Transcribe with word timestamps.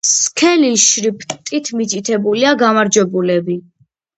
სქელი 0.11 0.69
შრიფტით 0.83 1.71
მითითებულია 1.81 2.55
გამარჯვებულები. 2.63 3.63